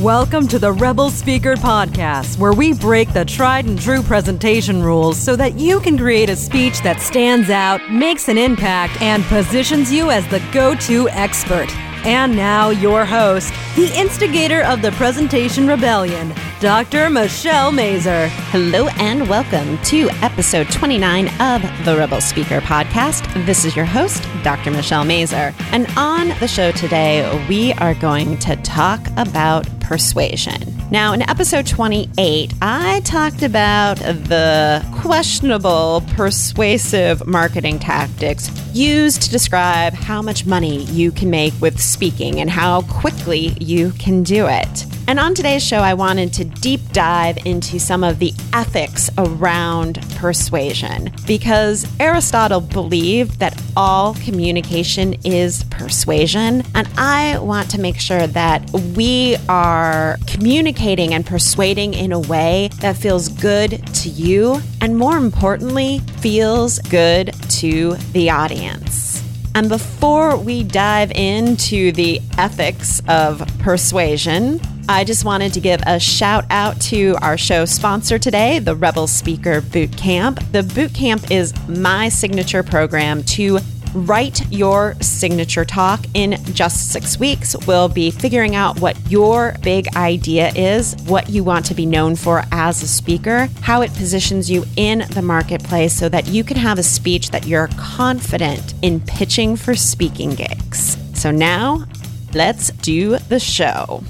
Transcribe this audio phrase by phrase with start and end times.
[0.00, 5.18] Welcome to the Rebel Speaker Podcast, where we break the tried and true presentation rules
[5.18, 9.92] so that you can create a speech that stands out, makes an impact, and positions
[9.92, 11.68] you as the go to expert.
[12.06, 17.10] And now, your host, the instigator of the Presentation Rebellion, Dr.
[17.10, 18.28] Michelle Mazur.
[18.28, 23.44] Hello and welcome to episode 29 of the Rebel Speaker Podcast.
[23.44, 24.70] This is your host, Dr.
[24.70, 25.52] Michelle Mazur.
[25.72, 30.62] And on the show today, we are going to talk about persuasion.
[30.92, 39.92] Now, in episode 28, I talked about the questionable persuasive marketing tactics used to describe
[39.94, 44.86] how much money you can make with speaking and how quickly you can do it.
[45.08, 50.00] And on today's show, I wanted to deep dive into some of the ethics around
[50.14, 56.62] persuasion because Aristotle believed that all communication is persuasion.
[56.74, 62.68] And I want to make sure that we are communicating and persuading in a way
[62.80, 69.24] that feels good to you and, more importantly, feels good to the audience.
[69.54, 76.00] And before we dive into the ethics of persuasion, I just wanted to give a
[76.00, 80.40] shout out to our show sponsor today, the Rebel Speaker Boot Camp.
[80.52, 83.58] The boot camp is my signature program to
[83.94, 87.56] write your signature talk in just six weeks.
[87.66, 92.16] We'll be figuring out what your big idea is, what you want to be known
[92.16, 96.56] for as a speaker, how it positions you in the marketplace so that you can
[96.56, 100.96] have a speech that you're confident in pitching for speaking gigs.
[101.14, 101.84] So now,
[102.32, 104.02] let's do the show.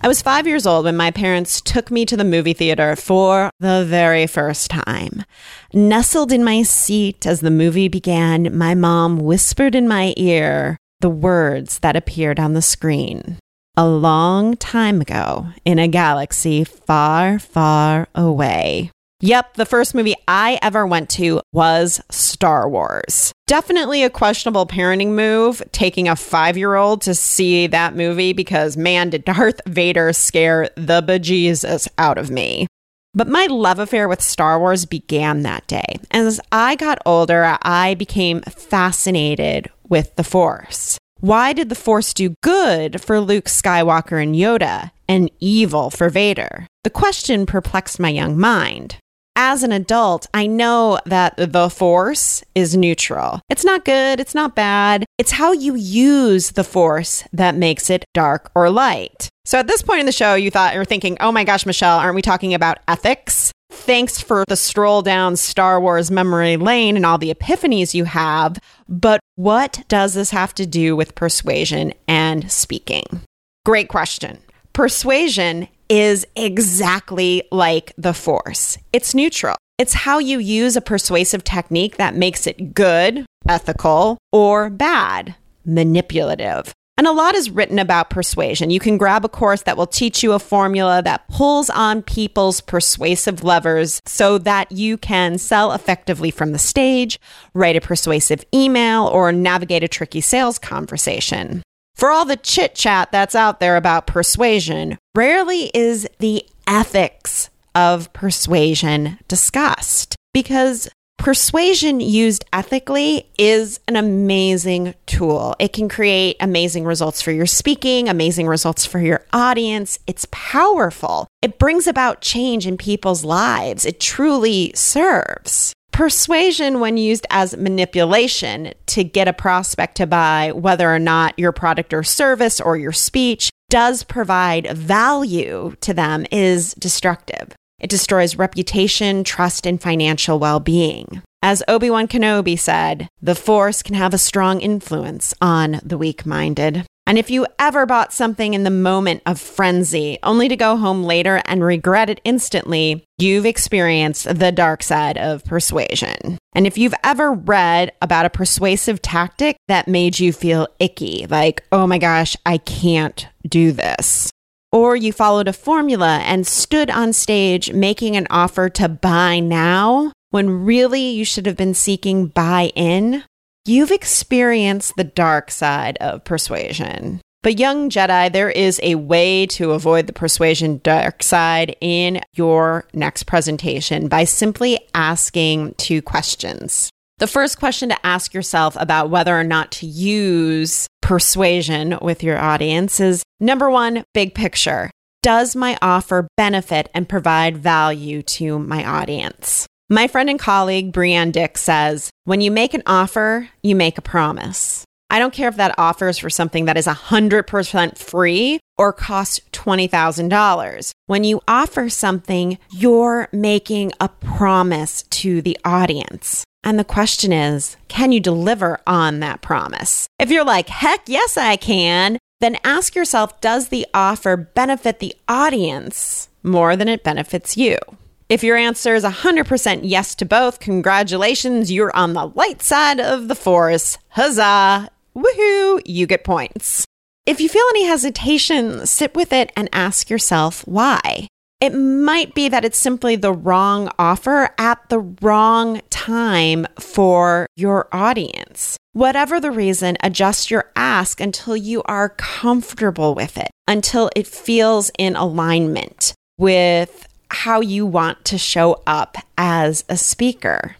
[0.00, 3.50] I was five years old when my parents took me to the movie theater for
[3.58, 5.24] the very first time.
[5.72, 11.10] Nestled in my seat as the movie began, my mom whispered in my ear the
[11.10, 13.38] words that appeared on the screen.
[13.76, 18.92] A long time ago, in a galaxy far, far away.
[19.20, 23.32] Yep, the first movie I ever went to was Star Wars.
[23.48, 28.76] Definitely a questionable parenting move, taking a five year old to see that movie because
[28.76, 32.68] man, did Darth Vader scare the bejesus out of me.
[33.12, 35.98] But my love affair with Star Wars began that day.
[36.12, 40.96] As I got older, I became fascinated with the Force.
[41.18, 46.68] Why did the Force do good for Luke Skywalker and Yoda and evil for Vader?
[46.84, 48.98] The question perplexed my young mind
[49.38, 53.40] as an adult, I know that the force is neutral.
[53.48, 55.04] It's not good, it's not bad.
[55.16, 59.28] It's how you use the force that makes it dark or light.
[59.44, 61.66] So at this point in the show, you thought you were thinking, oh my gosh,
[61.66, 63.52] Michelle, aren't we talking about ethics?
[63.70, 68.58] Thanks for the stroll down Star Wars memory lane and all the epiphanies you have.
[68.88, 73.22] But what does this have to do with persuasion and speaking?
[73.64, 74.38] Great question.
[74.72, 78.78] Persuasion is exactly like the force.
[78.92, 79.56] It's neutral.
[79.78, 86.72] It's how you use a persuasive technique that makes it good, ethical, or bad, manipulative.
[86.98, 88.70] And a lot is written about persuasion.
[88.70, 92.60] You can grab a course that will teach you a formula that pulls on people's
[92.60, 97.20] persuasive levers so that you can sell effectively from the stage,
[97.54, 101.62] write a persuasive email, or navigate a tricky sales conversation.
[101.98, 108.12] For all the chit chat that's out there about persuasion, rarely is the ethics of
[108.12, 110.88] persuasion discussed because
[111.18, 115.56] persuasion used ethically is an amazing tool.
[115.58, 119.98] It can create amazing results for your speaking, amazing results for your audience.
[120.06, 121.26] It's powerful.
[121.42, 123.84] It brings about change in people's lives.
[123.84, 125.74] It truly serves.
[125.98, 131.50] Persuasion, when used as manipulation to get a prospect to buy whether or not your
[131.50, 137.52] product or service or your speech does provide value to them, is destructive.
[137.80, 141.20] It destroys reputation, trust, and financial well being.
[141.42, 146.24] As Obi Wan Kenobi said, the Force can have a strong influence on the weak
[146.24, 146.86] minded.
[147.08, 151.04] And if you ever bought something in the moment of frenzy, only to go home
[151.04, 156.36] later and regret it instantly, you've experienced the dark side of persuasion.
[156.54, 161.64] And if you've ever read about a persuasive tactic that made you feel icky, like,
[161.72, 164.30] oh my gosh, I can't do this.
[164.70, 170.12] Or you followed a formula and stood on stage making an offer to buy now
[170.28, 173.24] when really you should have been seeking buy in,
[173.68, 177.20] You've experienced the dark side of persuasion.
[177.42, 182.88] But, young Jedi, there is a way to avoid the persuasion dark side in your
[182.94, 186.88] next presentation by simply asking two questions.
[187.18, 192.38] The first question to ask yourself about whether or not to use persuasion with your
[192.38, 194.90] audience is number one, big picture.
[195.22, 199.66] Does my offer benefit and provide value to my audience?
[199.90, 204.02] My friend and colleague Brianne Dick says, when you make an offer, you make a
[204.02, 204.84] promise.
[205.08, 209.40] I don't care if that offer is for something that is 100% free or costs
[209.52, 210.90] $20,000.
[211.06, 216.44] When you offer something, you're making a promise to the audience.
[216.62, 220.06] And the question is, can you deliver on that promise?
[220.18, 225.16] If you're like, heck yes, I can, then ask yourself, does the offer benefit the
[225.28, 227.78] audience more than it benefits you?
[228.28, 233.28] If your answer is 100% yes to both, congratulations, you're on the light side of
[233.28, 233.96] the force.
[234.10, 234.90] Huzzah!
[235.16, 235.80] Woohoo!
[235.86, 236.84] You get points.
[237.24, 241.28] If you feel any hesitation, sit with it and ask yourself why.
[241.58, 247.88] It might be that it's simply the wrong offer at the wrong time for your
[247.92, 248.76] audience.
[248.92, 254.90] Whatever the reason, adjust your ask until you are comfortable with it, until it feels
[254.98, 260.76] in alignment with how you want to show up as a speaker.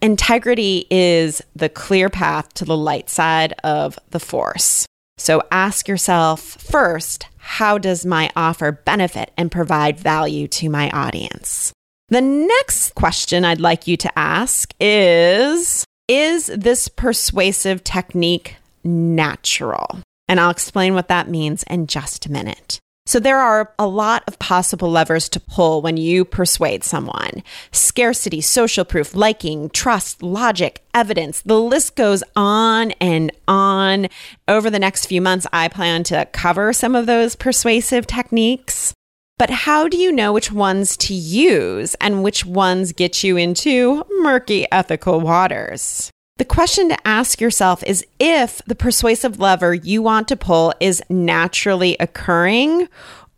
[0.00, 4.86] Integrity is the clear path to the light side of the force.
[5.16, 11.72] So ask yourself first, how does my offer benefit and provide value to my audience?
[12.08, 20.00] The next question I'd like you to ask is Is this persuasive technique natural?
[20.28, 22.78] And I'll explain what that means in just a minute.
[23.08, 28.42] So there are a lot of possible levers to pull when you persuade someone scarcity,
[28.42, 31.40] social proof, liking, trust, logic, evidence.
[31.40, 34.08] The list goes on and on.
[34.46, 38.92] Over the next few months, I plan to cover some of those persuasive techniques.
[39.38, 44.04] But how do you know which ones to use and which ones get you into
[44.20, 46.10] murky ethical waters?
[46.38, 51.02] The question to ask yourself is if the persuasive lever you want to pull is
[51.08, 52.88] naturally occurring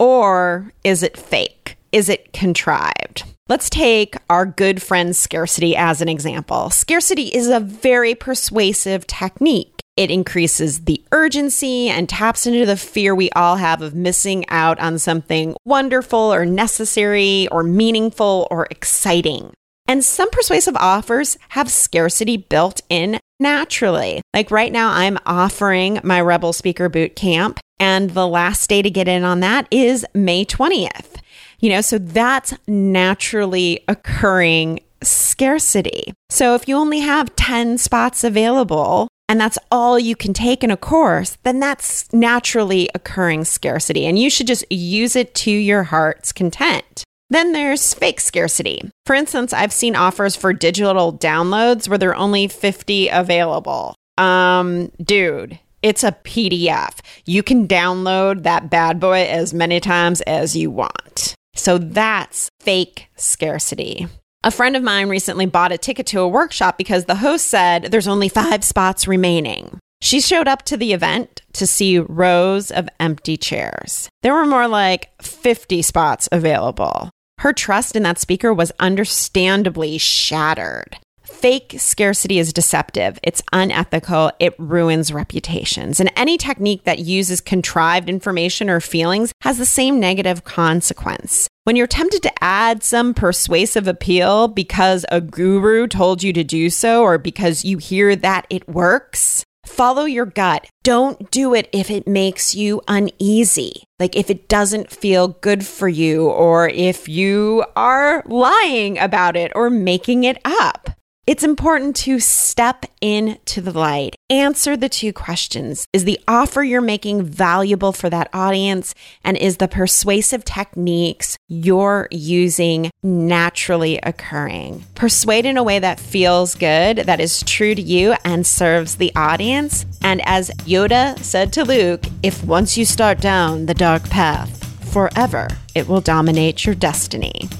[0.00, 1.76] or is it fake?
[1.92, 3.22] Is it contrived?
[3.48, 6.70] Let's take our good friend scarcity as an example.
[6.70, 9.80] Scarcity is a very persuasive technique.
[9.96, 14.78] It increases the urgency and taps into the fear we all have of missing out
[14.80, 19.52] on something wonderful or necessary or meaningful or exciting.
[19.88, 24.20] And some persuasive offers have scarcity built in naturally.
[24.34, 28.90] Like right now, I'm offering my Rebel Speaker Boot Camp, and the last day to
[28.90, 31.16] get in on that is May 20th.
[31.58, 36.12] You know, so that's naturally occurring scarcity.
[36.28, 40.70] So if you only have 10 spots available, and that's all you can take in
[40.70, 44.06] a course, then that's naturally occurring scarcity.
[44.06, 47.04] And you should just use it to your heart's content.
[47.30, 48.90] Then there's fake scarcity.
[49.04, 53.94] For instance, I've seen offers for digital downloads where there are only 50 available.
[54.16, 57.00] Um, dude, it's a PDF.
[57.26, 61.34] You can download that bad boy as many times as you want.
[61.54, 64.06] So that's fake scarcity.
[64.44, 67.84] A friend of mine recently bought a ticket to a workshop because the host said
[67.90, 69.78] there's only five spots remaining.
[70.00, 74.08] She showed up to the event to see rows of empty chairs.
[74.22, 77.10] There were more like 50 spots available.
[77.38, 80.98] Her trust in that speaker was understandably shattered.
[81.22, 83.18] Fake scarcity is deceptive.
[83.22, 84.32] It's unethical.
[84.40, 86.00] It ruins reputations.
[86.00, 91.46] And any technique that uses contrived information or feelings has the same negative consequence.
[91.62, 96.70] When you're tempted to add some persuasive appeal because a guru told you to do
[96.70, 100.66] so or because you hear that it works, Follow your gut.
[100.82, 103.84] Don't do it if it makes you uneasy.
[104.00, 109.52] Like if it doesn't feel good for you, or if you are lying about it
[109.54, 110.90] or making it up.
[111.28, 114.16] It's important to step into the light.
[114.30, 115.86] Answer the two questions.
[115.92, 118.94] Is the offer you're making valuable for that audience?
[119.24, 124.86] And is the persuasive techniques you're using naturally occurring?
[124.94, 129.14] Persuade in a way that feels good, that is true to you and serves the
[129.14, 129.84] audience.
[130.00, 135.48] And as Yoda said to Luke, if once you start down the dark path, forever
[135.74, 137.50] it will dominate your destiny.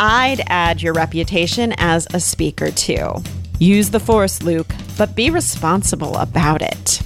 [0.00, 3.22] I'd add your reputation as a speaker too.
[3.58, 7.02] Use the force, Luke, but be responsible about it.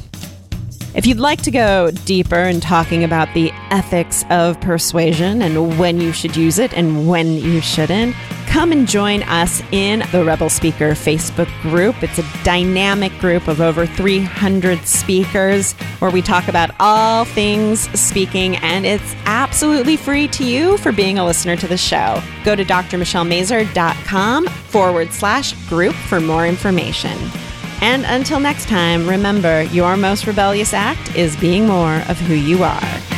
[0.95, 6.03] If you'd like to go deeper in talking about the ethics of persuasion and when
[6.03, 8.15] you should use it and when you shouldn't,
[8.53, 12.03] come and join us in the Rebel Speaker Facebook group.
[12.03, 18.57] It's a dynamic group of over 300 speakers where we talk about all things speaking,
[18.57, 22.23] and it's absolutely free to you for being a listener to the show.
[22.45, 27.17] Go to drmichellemazur.com forward slash group for more information.
[27.81, 32.63] And until next time, remember your most rebellious act is being more of who you
[32.65, 33.12] are.